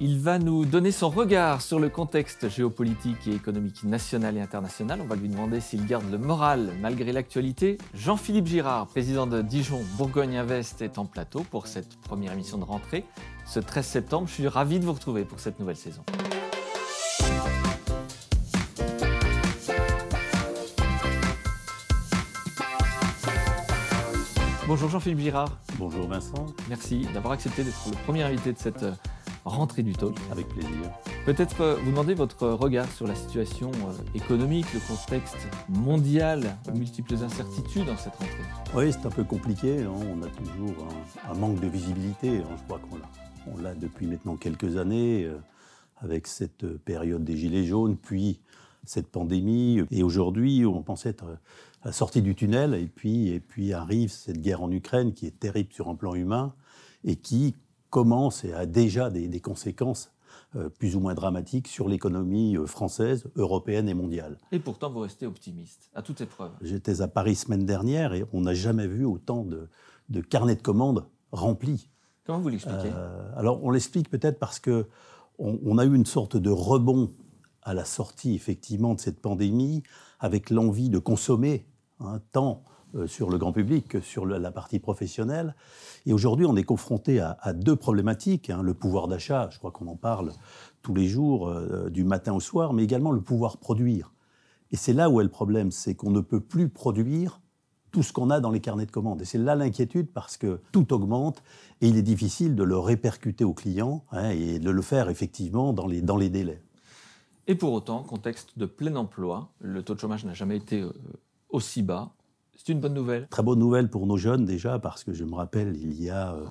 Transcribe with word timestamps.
Il 0.00 0.20
va 0.20 0.38
nous 0.38 0.64
donner 0.64 0.92
son 0.92 1.10
regard 1.10 1.60
sur 1.60 1.80
le 1.80 1.88
contexte 1.88 2.48
géopolitique 2.48 3.26
et 3.26 3.32
économique 3.32 3.82
national 3.82 4.36
et 4.36 4.40
international. 4.40 5.00
On 5.02 5.06
va 5.06 5.16
lui 5.16 5.28
demander 5.28 5.58
s'il 5.58 5.86
garde 5.86 6.08
le 6.08 6.18
moral 6.18 6.70
malgré 6.80 7.10
l'actualité. 7.10 7.78
Jean-Philippe 7.94 8.46
Girard, 8.46 8.86
président 8.86 9.26
de 9.26 9.42
Dijon 9.42 9.80
Bourgogne 9.96 10.36
Invest, 10.36 10.82
est 10.82 10.98
en 10.98 11.04
plateau 11.04 11.44
pour 11.50 11.66
cette 11.66 11.96
première 11.96 12.32
émission 12.32 12.58
de 12.58 12.64
rentrée. 12.64 13.04
Ce 13.44 13.58
13 13.58 13.84
septembre, 13.84 14.28
je 14.28 14.34
suis 14.34 14.46
ravi 14.46 14.78
de 14.78 14.84
vous 14.84 14.92
retrouver 14.92 15.24
pour 15.24 15.40
cette 15.40 15.58
nouvelle 15.58 15.74
saison. 15.74 16.04
Bonjour 24.68 24.90
Jean-Philippe 24.90 25.20
Girard. 25.20 25.58
Bonjour 25.76 26.06
Vincent. 26.06 26.46
Merci 26.68 27.08
d'avoir 27.14 27.32
accepté 27.32 27.64
d'être 27.64 27.88
le 27.90 27.96
premier 28.04 28.22
invité 28.22 28.52
de 28.52 28.58
cette 28.58 28.82
euh, 28.82 28.92
rentrée 29.48 29.82
du 29.82 29.92
talk. 29.92 30.16
Avec 30.30 30.48
plaisir. 30.48 30.70
Peut-être 31.24 31.60
euh, 31.60 31.76
vous 31.82 31.90
demander 31.90 32.14
votre 32.14 32.48
regard 32.48 32.90
sur 32.92 33.06
la 33.06 33.14
situation 33.14 33.70
euh, 33.70 33.92
économique, 34.14 34.66
le 34.74 34.80
contexte 34.80 35.36
mondial, 35.68 36.56
multiples 36.74 37.14
incertitudes 37.22 37.86
dans 37.86 37.96
cette 37.96 38.14
rentrée. 38.14 38.44
Oui, 38.74 38.92
c'est 38.92 39.06
un 39.06 39.10
peu 39.10 39.24
compliqué. 39.24 39.82
Hein. 39.82 39.92
On 39.92 40.22
a 40.22 40.28
toujours 40.28 40.86
un, 41.28 41.34
manque 41.34 41.60
de 41.60 41.68
visibilité. 41.68 42.38
Hein. 42.38 42.56
Je 42.56 42.62
crois 42.64 42.80
qu'on 42.80 43.62
l'a 43.62 43.74
depuis 43.74 44.06
maintenant 44.06 44.36
quelques 44.36 44.76
années, 44.76 45.28
avec 45.98 46.26
cette 46.26 46.66
période 46.78 47.24
des 47.24 47.36
Gilets 47.36 47.64
jaunes, 47.64 47.96
puis 47.96 48.40
cette 48.84 49.08
pandémie. 49.08 49.82
Et 49.90 50.02
aujourd'hui, 50.02 50.64
on 50.66 50.82
pensait 50.82 51.10
être 51.10 51.24
à 51.82 51.88
la 51.88 51.92
sortie 51.92 52.22
du 52.22 52.34
tunnel, 52.34 52.74
et 52.74 52.86
puis, 52.86 53.28
et 53.28 53.40
puis 53.40 53.72
arrive 53.72 54.10
cette 54.10 54.40
guerre 54.40 54.62
en 54.62 54.70
Ukraine 54.70 55.12
qui 55.12 55.26
est 55.26 55.38
terrible 55.38 55.72
sur 55.72 55.88
un 55.88 55.94
plan 55.94 56.14
humain 56.14 56.54
et 57.04 57.16
qui 57.16 57.54
commence 57.90 58.44
et 58.44 58.52
a 58.52 58.66
déjà 58.66 59.10
des, 59.10 59.40
conséquences 59.40 60.12
euh, 60.56 60.68
plus 60.68 60.96
ou 60.96 61.00
moins 61.00 61.14
dramatiques 61.14 61.68
sur 61.68 61.88
l'économie 61.88 62.56
euh, 62.56 62.66
française, 62.66 63.24
européenne 63.36 63.88
et 63.88 63.94
mondiale. 63.94 64.38
Et 64.52 64.58
pourtant, 64.58 64.90
vous 64.90 65.00
restez 65.00 65.26
optimiste, 65.26 65.90
à 65.94 66.02
toute 66.02 66.20
épreuve. 66.20 66.50
J'étais 66.62 67.00
à 67.00 67.08
Paris 67.08 67.34
semaine 67.34 67.66
dernière 67.66 68.14
et 68.14 68.24
on 68.32 68.42
n'a 68.42 68.54
jamais 68.54 68.86
vu 68.86 69.04
autant 69.04 69.44
de, 69.44 69.68
carnets 70.22 70.56
de 70.56 70.62
commandes 70.62 71.06
remplis. 71.32 71.90
Comment 72.24 72.40
vous 72.40 72.48
l'expliquez? 72.48 72.90
Euh, 72.92 73.32
Alors, 73.36 73.62
on 73.64 73.70
l'explique 73.70 74.10
peut-être 74.10 74.38
parce 74.38 74.58
que 74.58 74.86
on, 75.38 75.78
a 75.78 75.84
eu 75.84 75.94
une 75.94 76.06
sorte 76.06 76.36
de 76.36 76.50
rebond 76.50 77.10
à 77.62 77.72
la 77.72 77.84
sortie, 77.84 78.34
effectivement, 78.34 78.94
de 78.94 79.00
cette 79.00 79.20
pandémie, 79.20 79.84
avec 80.18 80.50
l'envie 80.50 80.90
de 80.90 80.98
consommer, 80.98 81.64
hein, 82.00 82.20
tant 82.32 82.64
sur 83.06 83.30
le 83.30 83.38
grand 83.38 83.52
public 83.52 84.02
sur 84.02 84.26
la 84.26 84.50
partie 84.50 84.78
professionnelle. 84.78 85.54
Et 86.06 86.12
aujourd'hui, 86.12 86.46
on 86.46 86.56
est 86.56 86.64
confronté 86.64 87.20
à, 87.20 87.52
deux 87.52 87.76
problématiques. 87.76 88.50
Hein, 88.50 88.62
le 88.62 88.74
pouvoir 88.74 89.08
d'achat, 89.08 89.48
je 89.50 89.58
crois 89.58 89.70
qu'on 89.70 89.86
en 89.86 89.96
parle 89.96 90.32
tous 90.82 90.94
les 90.94 91.06
jours, 91.06 91.48
euh, 91.48 91.90
du 91.90 92.04
matin 92.04 92.32
au 92.32 92.40
soir, 92.40 92.72
mais 92.72 92.84
également 92.84 93.10
le 93.10 93.20
pouvoir 93.20 93.58
produire. 93.58 94.12
Et 94.70 94.76
c'est 94.76 94.92
là 94.92 95.10
où 95.10 95.20
est 95.20 95.24
le 95.24 95.30
problème, 95.30 95.70
c'est 95.70 95.94
qu'on 95.94 96.10
ne 96.10 96.20
peut 96.20 96.40
plus 96.40 96.68
produire 96.68 97.40
tout 97.90 98.02
ce 98.02 98.12
qu'on 98.12 98.30
a 98.30 98.40
dans 98.40 98.50
les 98.50 98.60
carnets 98.60 98.86
de 98.86 98.90
commandes. 98.90 99.22
Et 99.22 99.24
c'est 99.24 99.38
là 99.38 99.54
l'inquiétude 99.54 100.10
parce 100.12 100.36
que 100.36 100.60
tout 100.72 100.92
augmente 100.92 101.42
et 101.80 101.88
il 101.88 101.96
est 101.96 102.02
difficile 102.02 102.54
de 102.54 102.62
le 102.62 102.78
répercuter 102.78 103.44
aux 103.44 103.54
clients 103.54 104.04
hein, 104.12 104.30
et 104.30 104.58
de 104.58 104.70
le 104.70 104.82
faire 104.82 105.08
effectivement 105.08 105.72
dans 105.72 105.86
les, 105.86 106.30
délais. 106.30 106.62
Et 107.46 107.54
pour 107.54 107.72
autant, 107.72 108.02
contexte 108.02 108.58
de 108.58 108.66
plein 108.66 108.94
emploi, 108.96 109.52
le 109.60 109.82
taux 109.82 109.94
de 109.94 110.00
chômage 110.00 110.24
n'a 110.26 110.34
jamais 110.34 110.56
été 110.56 110.82
euh, 110.82 110.92
aussi 111.48 111.82
bas. 111.82 112.12
C'est 112.58 112.72
une 112.72 112.80
bonne 112.80 112.94
nouvelle. 112.94 113.28
Très 113.28 113.44
bonne 113.44 113.60
nouvelle 113.60 113.88
pour 113.88 114.06
nos 114.08 114.16
jeunes 114.16 114.44
déjà, 114.44 114.80
parce 114.80 115.04
que 115.04 115.12
je 115.12 115.24
me 115.24 115.34
rappelle, 115.36 115.76
il 115.80 116.02
y 116.02 116.10
a 116.10 116.34
euh, 116.34 116.44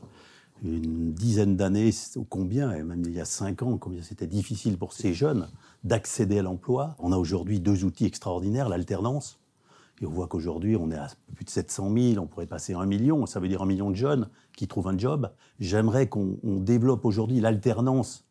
une 0.63 1.11
dizaine 1.13 1.57
d'années, 1.57 1.91
ou 2.15 2.23
combien, 2.23 2.71
et 2.71 2.81
même 2.81 3.03
il 3.05 3.11
y 3.11 3.19
a 3.19 3.25
cinq 3.25 3.61
ans, 3.61 3.77
combien 3.77 4.01
c'était 4.01 4.25
difficile 4.25 4.77
pour 4.77 4.93
ces 4.93 5.13
jeunes 5.13 5.49
d'accéder 5.83 6.39
à 6.39 6.43
l'emploi. 6.43 6.95
On 6.99 7.11
a 7.11 7.17
aujourd'hui 7.17 7.59
deux 7.59 7.83
outils 7.83 8.05
extraordinaires, 8.05 8.69
l'alternance. 8.69 9.37
Et 10.01 10.05
on 10.05 10.11
voit 10.11 10.27
qu'aujourd'hui, 10.27 10.77
on 10.77 10.91
est 10.91 10.95
à 10.95 11.09
plus 11.35 11.43
de 11.43 11.49
700 11.49 11.93
000, 11.93 12.23
on 12.23 12.27
pourrait 12.27 12.47
passer 12.47 12.73
à 12.73 12.79
un 12.79 12.85
million, 12.85 13.25
ça 13.25 13.41
veut 13.41 13.49
dire 13.49 13.61
un 13.61 13.65
million 13.65 13.89
de 13.89 13.95
jeunes 13.95 14.29
qui 14.55 14.67
trouvent 14.67 14.87
un 14.87 14.97
job. 14.97 15.29
J'aimerais 15.59 16.07
qu'on 16.07 16.37
développe 16.43 17.03
aujourd'hui 17.03 17.41
l'alternance 17.41 18.26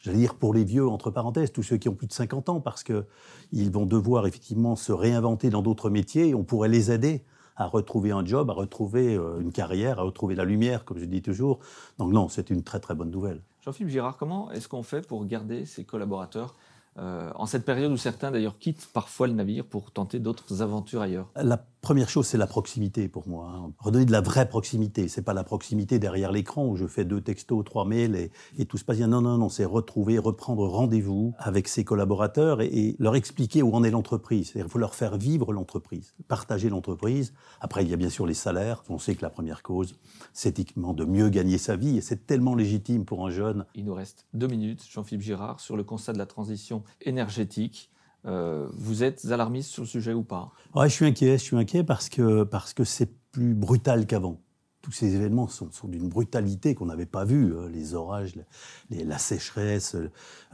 j'allais 0.00 0.18
dire 0.18 0.34
pour 0.34 0.54
les 0.54 0.64
vieux, 0.64 0.88
entre 0.88 1.10
parenthèses, 1.10 1.52
tous 1.52 1.62
ceux 1.62 1.76
qui 1.76 1.88
ont 1.88 1.94
plus 1.94 2.06
de 2.06 2.12
50 2.12 2.48
ans, 2.48 2.60
parce 2.60 2.82
qu'ils 2.82 3.70
vont 3.70 3.86
devoir 3.86 4.26
effectivement 4.26 4.76
se 4.76 4.92
réinventer 4.92 5.50
dans 5.50 5.62
d'autres 5.62 5.90
métiers 5.90 6.28
et 6.28 6.34
on 6.34 6.44
pourrait 6.44 6.68
les 6.68 6.90
aider 6.90 7.24
à 7.56 7.66
retrouver 7.66 8.10
un 8.10 8.24
job, 8.24 8.48
à 8.48 8.54
retrouver 8.54 9.14
euh, 9.14 9.40
une 9.40 9.52
carrière, 9.52 9.98
à 9.98 10.02
retrouver 10.02 10.34
la 10.34 10.44
lumière, 10.44 10.84
comme 10.84 10.98
je 10.98 11.04
dis 11.04 11.20
toujours. 11.20 11.60
Donc 11.98 12.12
non, 12.12 12.28
c'est 12.28 12.48
une 12.48 12.62
très 12.62 12.80
très 12.80 12.94
bonne 12.94 13.10
nouvelle. 13.10 13.42
Jean-Philippe 13.60 13.90
Girard, 13.90 14.16
comment 14.16 14.50
est-ce 14.50 14.66
qu'on 14.66 14.82
fait 14.82 15.06
pour 15.06 15.26
garder 15.26 15.66
ses 15.66 15.84
collaborateurs 15.84 16.54
euh, 16.98 17.30
en 17.34 17.46
cette 17.46 17.64
période 17.64 17.92
où 17.92 17.96
certains 17.96 18.30
d'ailleurs 18.30 18.58
quittent 18.58 18.88
parfois 18.92 19.26
le 19.26 19.34
navire 19.34 19.64
pour 19.64 19.90
tenter 19.90 20.18
d'autres 20.18 20.62
aventures 20.62 21.02
ailleurs? 21.02 21.28
La 21.36 21.58
première 21.90 22.08
chose, 22.08 22.28
c'est 22.28 22.38
la 22.38 22.46
proximité 22.46 23.08
pour 23.08 23.26
moi. 23.26 23.52
Hein. 23.52 23.72
Redonner 23.80 24.04
de 24.04 24.12
la 24.12 24.20
vraie 24.20 24.48
proximité. 24.48 25.08
C'est 25.08 25.22
pas 25.22 25.34
la 25.34 25.42
proximité 25.42 25.98
derrière 25.98 26.30
l'écran 26.30 26.64
où 26.68 26.76
je 26.76 26.86
fais 26.86 27.04
deux 27.04 27.20
textos, 27.20 27.64
trois 27.64 27.84
mails 27.84 28.30
et, 28.56 28.64
tout 28.66 28.78
se 28.78 28.84
passe 28.84 28.98
bien. 28.98 29.08
Non, 29.08 29.20
non, 29.20 29.38
non, 29.38 29.48
c'est 29.48 29.64
retrouver, 29.64 30.16
reprendre 30.20 30.68
rendez-vous 30.68 31.34
avec 31.36 31.66
ses 31.66 31.82
collaborateurs 31.82 32.60
et, 32.60 32.94
leur 33.00 33.16
expliquer 33.16 33.64
où 33.64 33.74
en 33.74 33.82
est 33.82 33.90
l'entreprise. 33.90 34.52
Il 34.54 34.68
faut 34.68 34.78
leur 34.78 34.94
faire 34.94 35.18
vivre 35.18 35.52
l'entreprise, 35.52 36.14
partager 36.28 36.68
l'entreprise. 36.68 37.34
Après, 37.60 37.82
il 37.82 37.90
y 37.90 37.92
a 37.92 37.96
bien 37.96 38.08
sûr 38.08 38.24
les 38.24 38.34
salaires. 38.34 38.84
On 38.88 39.00
sait 39.00 39.16
que 39.16 39.22
la 39.22 39.30
première 39.30 39.64
cause, 39.64 39.96
c'est 40.32 40.60
évidemment 40.60 40.94
de 40.94 41.04
mieux 41.04 41.28
gagner 41.28 41.58
sa 41.58 41.74
vie 41.74 41.98
et 41.98 42.02
c'est 42.02 42.24
tellement 42.24 42.54
légitime 42.54 43.04
pour 43.04 43.26
un 43.26 43.30
jeune. 43.30 43.66
Il 43.74 43.86
nous 43.86 43.94
reste 43.94 44.26
deux 44.32 44.46
minutes, 44.46 44.86
Jean-Philippe 44.88 45.22
Girard, 45.22 45.58
sur 45.58 45.76
le 45.76 45.82
constat 45.82 46.12
de 46.12 46.18
la 46.18 46.26
transition 46.26 46.84
énergétique. 47.00 47.90
Euh, 48.26 48.68
vous 48.74 49.02
êtes 49.02 49.24
alarmiste 49.26 49.70
sur 49.70 49.82
le 49.82 49.88
sujet 49.88 50.12
ou 50.12 50.22
pas? 50.22 50.52
Ouais, 50.74 50.88
Je 50.88 50.94
suis 50.94 51.06
inquiet, 51.06 51.38
je 51.38 51.44
suis 51.44 51.56
inquiet 51.56 51.84
parce 51.84 52.08
que 52.08 52.44
parce 52.44 52.74
que 52.74 52.84
c'est 52.84 53.10
plus 53.32 53.54
brutal 53.54 54.06
qu'avant. 54.06 54.40
Tous 54.82 54.92
ces 54.92 55.14
événements 55.14 55.46
sont, 55.46 55.68
d'une 55.84 56.08
brutalité 56.08 56.74
qu'on 56.74 56.86
n'avait 56.86 57.06
pas 57.06 57.24
vue. 57.24 57.54
Hein. 57.54 57.68
Les 57.70 57.94
orages, 57.94 58.34
la 58.90 59.18
sécheresse. 59.18 59.94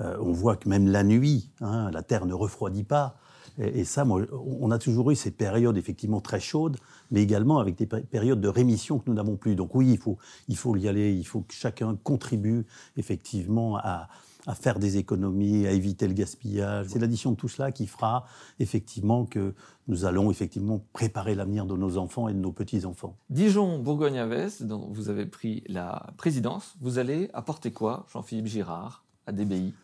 Euh, 0.01 0.17
on 0.21 0.33
voit 0.33 0.57
que 0.57 0.69
même 0.69 0.89
la 0.89 1.05
nuit, 1.05 1.51
hein, 1.61 1.91
la 1.93 2.03
Terre 2.03 2.27
ne 2.27 2.35
refroidit 2.35 2.85
pas. 2.85 3.19
Et, 3.59 3.85
ça, 3.85 4.05
on 4.05 4.71
a 4.71 4.79
toujours 4.79 5.11
eu 5.13 5.17
ces 5.17 5.31
périodes 5.31 5.79
effectivement 5.79 6.21
très 6.21 6.41
chaudes, 6.41 6.77
mais 7.11 7.23
également 7.23 7.59
avec 7.59 7.77
des 7.77 7.87
périodes 7.87 8.41
de 8.41 8.49
rémission 8.49 8.99
que 8.99 9.05
nous 9.07 9.15
n'avons 9.15 9.37
plus. 9.37 9.55
Donc 9.55 9.75
oui, 9.75 9.93
il 9.93 9.99
faut, 9.99 10.19
il 10.49 10.57
faut 10.57 10.77
y 10.77 10.89
aller, 10.89 11.15
il 11.15 11.25
faut 11.25 11.41
que 11.41 11.55
chacun 11.55 11.97
contribue 12.03 12.67
effectivement 12.97 13.79
à, 13.79 14.09
à 14.47 14.55
faire 14.55 14.79
des 14.79 14.97
économies, 14.97 15.67
à 15.67 15.73
éviter 15.73 16.07
le 16.07 16.15
gaspillage. 16.15 16.87
C'est 16.89 16.99
l'addition 16.99 17.33
de 17.33 17.37
tout 17.37 17.49
cela 17.49 17.73
qui 17.73 17.87
fera 17.87 18.27
effectivement 18.61 19.27
que 19.27 19.55
nous 19.89 20.05
allons 20.05 20.31
effectivement 20.31 20.85
préparer 20.93 21.35
l'avenir 21.35 21.67
de 21.67 21.77
nos 21.77 21.99
enfants 21.99 22.29
et 22.29 22.35
de 22.35 22.39
nos 22.39 22.53
petits-enfants. 22.53 23.17
Dijon, 23.29 23.79
Bourgogne-Invest, 23.81 24.63
dont 24.63 24.89
vous 24.93 25.09
avez 25.09 25.27
pris 25.27 25.65
la 25.69 26.11
présidence, 26.17 26.77
vous 26.81 26.99
allez 26.99 27.29
apporter 27.35 27.73
quoi, 27.73 28.07
Jean-Philippe 28.13 28.47
Girard, 28.47 29.05
à 29.27 29.33
DBI 29.33 29.75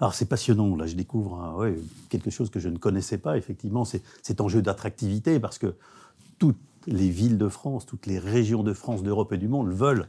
alors 0.00 0.12
c'est 0.12 0.26
passionnant, 0.26 0.74
là 0.74 0.86
je 0.86 0.96
découvre 0.96 1.72
quelque 2.08 2.28
chose 2.28 2.50
que 2.50 2.58
je 2.58 2.68
ne 2.68 2.78
connaissais 2.78 3.16
pas, 3.16 3.38
effectivement, 3.38 3.84
c'est 3.84 4.02
cet 4.22 4.40
enjeu 4.40 4.60
d'attractivité, 4.60 5.38
parce 5.38 5.56
que 5.56 5.76
toutes 6.38 6.58
les 6.86 7.08
villes 7.10 7.38
de 7.38 7.48
France, 7.48 7.86
toutes 7.86 8.06
les 8.06 8.18
régions 8.18 8.64
de 8.64 8.72
France, 8.72 9.02
d'Europe 9.04 9.32
et 9.32 9.38
du 9.38 9.46
monde 9.46 9.70
veulent 9.70 10.08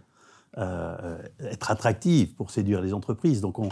euh, 0.57 1.17
être 1.41 1.69
attractive 1.69 2.33
pour 2.33 2.49
séduire 2.49 2.81
les 2.81 2.93
entreprises. 2.93 3.41
Donc, 3.41 3.59
on, 3.59 3.67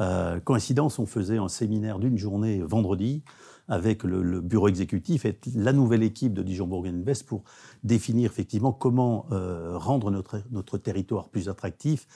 euh, 0.00 0.38
coïncidence, 0.40 0.98
on 0.98 1.06
faisait 1.06 1.38
un 1.38 1.48
séminaire 1.48 1.98
d'une 1.98 2.18
journée 2.18 2.60
vendredi 2.60 3.22
avec 3.68 4.04
le, 4.04 4.40
bureau 4.42 4.68
exécutif 4.68 5.24
et 5.24 5.38
la 5.54 5.72
nouvelle 5.72 6.02
équipe 6.02 6.34
de 6.34 6.42
Dijon 6.42 6.66
Bourgogne 6.66 7.00
Invest 7.00 7.26
pour 7.26 7.42
définir 7.84 8.30
effectivement 8.30 8.72
comment 8.72 9.26
euh, 9.32 9.78
rendre 9.78 10.10
notre, 10.10 10.78
territoire 10.78 11.30
plus 11.30 11.48
attractif. 11.48 12.06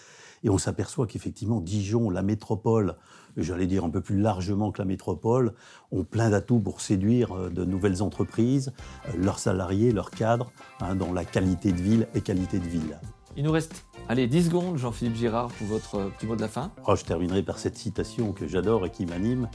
Et 0.44 0.50
on 0.50 0.58
s'aperçoit 0.58 1.06
qu'effectivement, 1.06 1.60
Dijon, 1.60 2.10
la 2.10 2.22
métropole, 2.22 2.96
j'allais 3.38 3.66
dire 3.66 3.84
un 3.84 3.90
peu 3.90 4.02
plus 4.02 4.18
largement 4.18 4.70
que 4.70 4.82
la 4.82 4.86
métropole, 4.86 5.54
ont 5.92 6.04
plein 6.04 6.28
d'atouts 6.28 6.60
pour 6.60 6.82
séduire 6.82 7.50
de 7.50 7.64
nouvelles 7.64 8.02
entreprises, 8.02 8.72
leurs 9.18 9.38
salariés, 9.38 9.92
leurs 9.92 10.10
cadres, 10.10 10.52
hein, 10.80 10.94
dans 10.94 11.12
la 11.12 11.24
qualité 11.24 11.72
de 11.72 11.80
ville 11.80 12.06
et 12.14 12.20
qualité 12.20 12.58
de 12.58 12.68
ville. 12.68 12.98
Il 13.36 13.44
nous 13.44 13.52
reste, 13.52 13.84
allez, 14.10 14.26
10 14.26 14.46
secondes, 14.46 14.76
Jean-Philippe 14.76 15.14
Girard, 15.14 15.48
pour 15.48 15.68
votre 15.68 15.94
euh, 15.96 16.08
petit 16.08 16.26
mot 16.26 16.34
de 16.34 16.40
la 16.40 16.48
fin. 16.48 16.72
Oh, 16.86 16.96
je 16.96 17.04
terminerai 17.04 17.42
par 17.42 17.58
cette 17.58 17.76
citation 17.76 18.32
que 18.32 18.48
j'adore 18.48 18.84
et 18.84 18.90
qui 18.90 19.06
m'anime. 19.06 19.48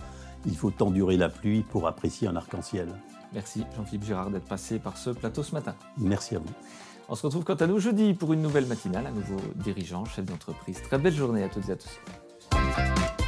Il 0.46 0.56
faut 0.56 0.72
endurer 0.82 1.18
la 1.18 1.28
pluie 1.28 1.62
pour 1.62 1.88
apprécier 1.88 2.28
un 2.28 2.36
arc-en-ciel. 2.36 2.88
Merci 3.34 3.66
Jean-Philippe 3.76 4.06
Girard 4.06 4.30
d'être 4.30 4.46
passé 4.46 4.80
par 4.80 4.98
ce 4.98 5.10
plateau 5.10 5.44
ce 5.44 5.54
matin. 5.54 5.76
Merci 5.98 6.36
à 6.36 6.40
vous. 6.40 6.54
On 7.10 7.16
se 7.16 7.26
retrouve 7.26 7.44
quant 7.44 7.56
à 7.56 7.68
nous 7.68 7.80
jeudi 7.80 8.14
pour 8.14 8.32
une 8.34 8.42
nouvelle 8.42 8.66
matinale, 8.66 9.08
à 9.08 9.12
nouveau 9.12 9.38
dirigeant, 9.56 10.06
chef 10.06 10.26
d'entreprise. 10.26 10.82
Très 10.82 10.98
belle 10.98 11.14
journée 11.14 11.44
à 11.44 11.50
toutes 11.50 11.68
et 11.68 11.74
à 11.74 11.76
tous. 11.76 13.25